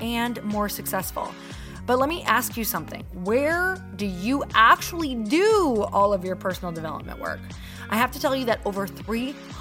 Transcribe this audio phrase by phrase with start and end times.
[0.00, 1.32] and more successful.
[1.86, 3.04] But let me ask you something.
[3.12, 7.40] Where do you actually do all of your personal development work?
[7.90, 8.86] I have to tell you that over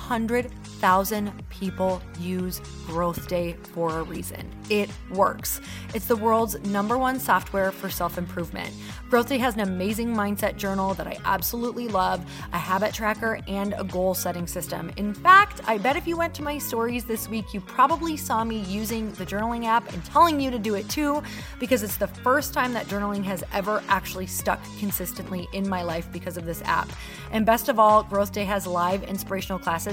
[0.07, 4.49] 300,000 people use Growth Day for a reason.
[4.69, 5.61] It works.
[5.93, 8.69] It's the world's number one software for self improvement.
[9.09, 13.73] Growth Day has an amazing mindset journal that I absolutely love, a habit tracker, and
[13.77, 14.91] a goal setting system.
[14.97, 18.43] In fact, I bet if you went to my stories this week, you probably saw
[18.43, 21.23] me using the journaling app and telling you to do it too,
[21.59, 26.11] because it's the first time that journaling has ever actually stuck consistently in my life
[26.11, 26.89] because of this app.
[27.31, 29.92] And best of all, Growth Day has live inspirational classes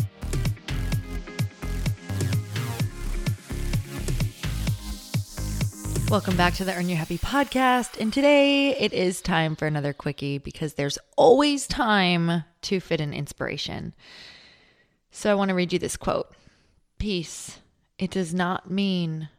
[6.11, 7.97] Welcome back to the Earn Your Happy podcast.
[7.97, 13.13] And today it is time for another quickie because there's always time to fit in
[13.13, 13.93] inspiration.
[15.11, 16.35] So I want to read you this quote
[16.97, 17.59] Peace.
[17.97, 19.29] It does not mean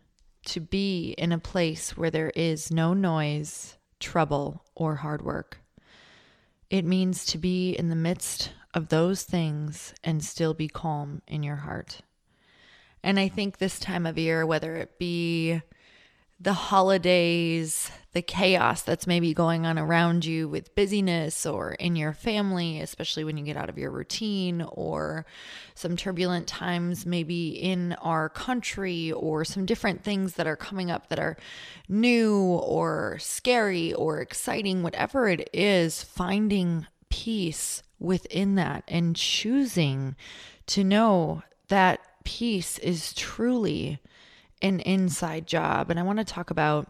[0.46, 5.58] to be in a place where there is no noise, trouble, or hard work.
[6.70, 11.42] It means to be in the midst of those things and still be calm in
[11.42, 12.00] your heart.
[13.02, 15.60] And I think this time of year, whether it be
[16.42, 22.12] the holidays, the chaos that's maybe going on around you with busyness or in your
[22.12, 25.24] family, especially when you get out of your routine, or
[25.76, 31.08] some turbulent times maybe in our country, or some different things that are coming up
[31.08, 31.36] that are
[31.88, 40.16] new or scary or exciting, whatever it is, finding peace within that and choosing
[40.66, 44.00] to know that peace is truly
[44.62, 45.90] an inside job.
[45.90, 46.88] And I want to talk about,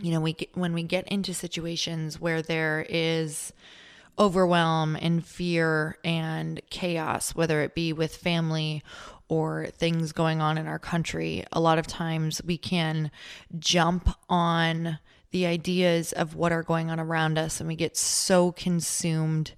[0.00, 3.52] you know, we when we get into situations where there is
[4.18, 8.82] overwhelm and fear and chaos, whether it be with family
[9.28, 13.10] or things going on in our country, a lot of times we can
[13.58, 14.98] jump on
[15.32, 19.52] the ideas of what are going on around us and we get so consumed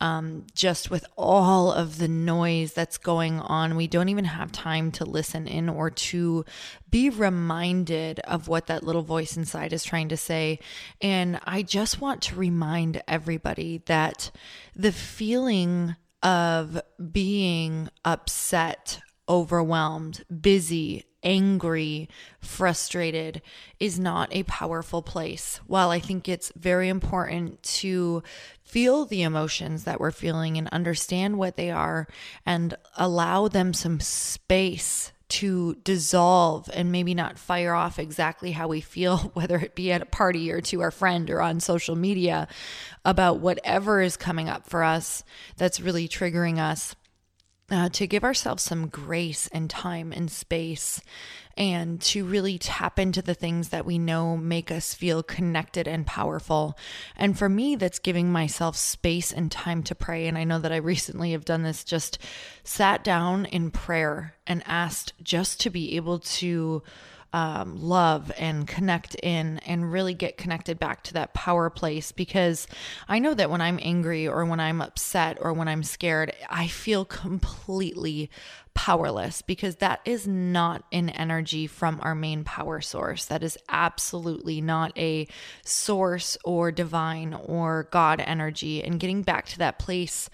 [0.00, 3.76] um, just with all of the noise that's going on.
[3.76, 6.44] We don't even have time to listen in or to
[6.90, 10.60] be reminded of what that little voice inside is trying to say.
[11.00, 14.30] And I just want to remind everybody that
[14.74, 16.80] the feeling of
[17.12, 22.08] being upset, overwhelmed, busy, angry,
[22.40, 23.42] frustrated
[23.80, 25.60] is not a powerful place.
[25.66, 28.22] While I think it's very important to
[28.62, 32.06] feel the emotions that we're feeling and understand what they are
[32.44, 38.80] and allow them some space to dissolve and maybe not fire off exactly how we
[38.80, 42.48] feel, whether it be at a party or to our friend or on social media
[43.04, 45.22] about whatever is coming up for us
[45.56, 46.94] that's really triggering us
[47.70, 51.02] uh, to give ourselves some grace and time and space
[51.56, 56.06] and to really tap into the things that we know make us feel connected and
[56.06, 56.78] powerful.
[57.16, 60.28] And for me, that's giving myself space and time to pray.
[60.28, 62.18] And I know that I recently have done this, just
[62.62, 66.82] sat down in prayer and asked just to be able to
[67.32, 72.66] um, love and connect in and really get connected back to that power place because
[73.06, 76.68] I know that when I'm angry or when I'm upset or when I'm scared, I
[76.68, 78.30] feel completely
[78.72, 83.24] powerless because that is not an energy from our main power source.
[83.24, 85.26] That is absolutely not a
[85.64, 88.82] source or divine or God energy.
[88.82, 90.30] And getting back to that place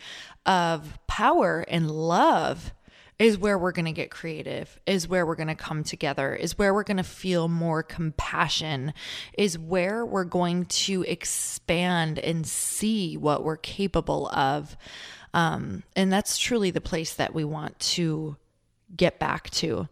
[0.46, 2.72] of power and love
[3.18, 6.58] is where we're going to get creative, is where we're going to come together, is
[6.58, 8.92] where we're going to feel more compassion,
[9.38, 14.76] is where we're going to expand and see what we're capable of.
[15.32, 18.36] Um, and that's truly the place that we want to
[18.96, 19.88] get back to.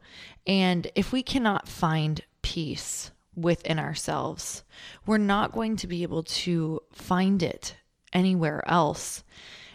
[0.46, 4.64] And if we cannot find peace within ourselves,
[5.06, 7.76] we're not going to be able to find it
[8.12, 9.22] anywhere else.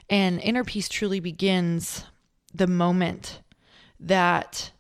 [0.10, 2.06] And inner peace truly begins
[2.58, 3.42] the moment
[4.00, 4.72] that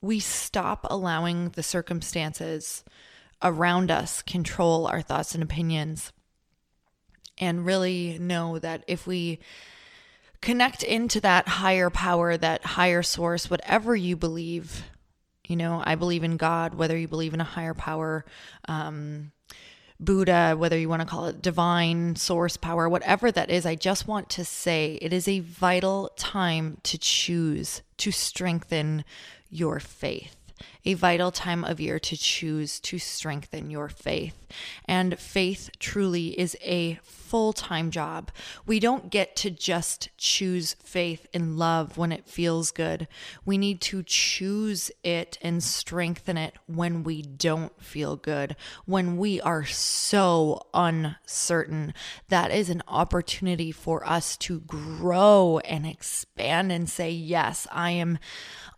[0.00, 2.84] we stop allowing the circumstances
[3.42, 6.12] around us control our thoughts and opinions
[7.38, 9.38] and really know that if we
[10.40, 14.84] connect into that higher power, that higher source, whatever you believe,
[15.46, 18.24] you know, I believe in God, whether you believe in a higher power,
[18.66, 19.32] um,
[20.00, 24.06] Buddha, whether you want to call it divine source power, whatever that is, I just
[24.06, 29.04] want to say it is a vital time to choose to strengthen
[29.50, 30.37] your faith
[30.84, 34.34] a vital time of year to choose to strengthen your faith.
[34.86, 38.30] And faith truly is a full time job.
[38.66, 43.06] We don't get to just choose faith and love when it feels good.
[43.44, 48.56] We need to choose it and strengthen it when we don't feel good,
[48.86, 51.92] when we are so uncertain.
[52.28, 58.18] That is an opportunity for us to grow and expand and say, Yes, I am.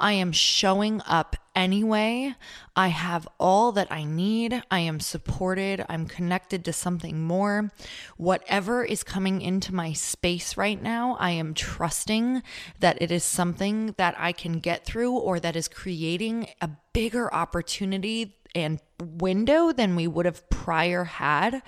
[0.00, 2.34] I am showing up anyway.
[2.74, 4.62] I have all that I need.
[4.70, 5.84] I am supported.
[5.90, 7.70] I'm connected to something more.
[8.16, 12.42] Whatever is coming into my space right now, I am trusting
[12.78, 17.32] that it is something that I can get through or that is creating a bigger
[17.32, 21.62] opportunity and window than we would have prior had.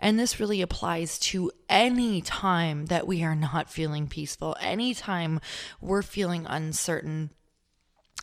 [0.00, 5.38] And this really applies to any time that we are not feeling peaceful, anytime
[5.82, 7.30] we're feeling uncertain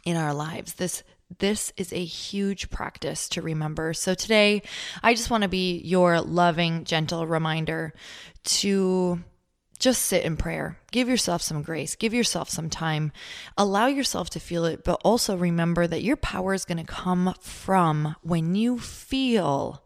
[0.04, 0.74] in our lives.
[0.74, 1.04] This
[1.40, 3.94] this is a huge practice to remember.
[3.94, 4.64] So today,
[5.04, 7.94] I just want to be your loving, gentle reminder
[8.44, 9.24] to
[9.80, 10.78] just sit in prayer.
[10.92, 11.96] Give yourself some grace.
[11.96, 13.12] Give yourself some time.
[13.58, 17.34] Allow yourself to feel it, but also remember that your power is going to come
[17.42, 19.84] from when you feel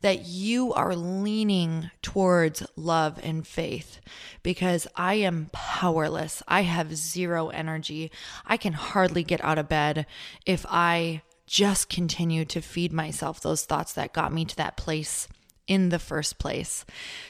[0.00, 4.00] that you are leaning towards love and faith
[4.42, 6.42] because I am powerless.
[6.46, 8.10] I have zero energy.
[8.46, 10.06] I can hardly get out of bed
[10.44, 15.28] if I just continue to feed myself those thoughts that got me to that place
[15.66, 16.84] in the first place.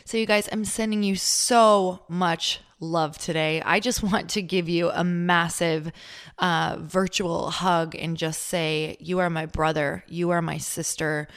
[0.04, 3.62] So, you guys, I'm sending you so much love today.
[3.62, 5.90] I just want to give you a massive
[6.38, 10.04] uh, virtual hug and just say, You are my brother.
[10.08, 11.28] You are my sister.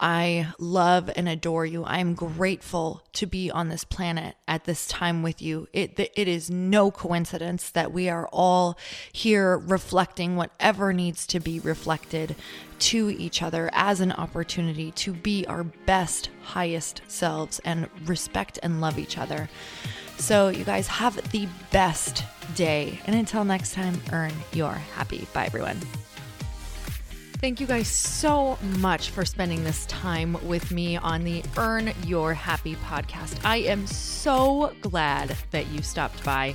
[0.00, 1.84] I love and adore you.
[1.84, 5.68] I'm grateful to be on this planet at this time with you.
[5.72, 8.76] It, it is no coincidence that we are all
[9.12, 12.34] here reflecting whatever needs to be reflected
[12.80, 18.80] to each other as an opportunity to be our best, highest selves and respect and
[18.80, 19.48] love each other.
[20.18, 23.00] So, you guys have the best day.
[23.06, 25.26] And until next time, earn your happy.
[25.32, 25.80] Bye, everyone.
[27.44, 32.32] Thank you guys so much for spending this time with me on the Earn Your
[32.32, 33.38] Happy podcast.
[33.44, 36.54] I am so glad that you stopped by.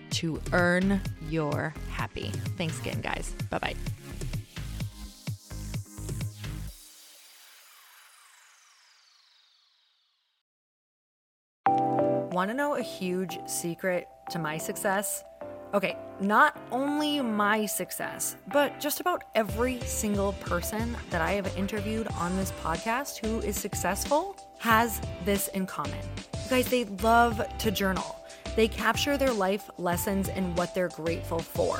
[0.11, 2.31] to earn your happy.
[2.57, 3.33] Thanks again, guys.
[3.49, 3.75] Bye bye.
[12.31, 15.23] Want to know a huge secret to my success?
[15.73, 22.07] Okay, not only my success, but just about every single person that I have interviewed
[22.07, 25.99] on this podcast who is successful has this in common.
[26.45, 28.20] You guys, they love to journal.
[28.55, 31.79] They capture their life lessons and what they're grateful for.